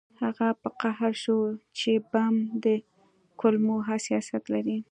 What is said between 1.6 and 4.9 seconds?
چې بم د کلمو حساسیت لري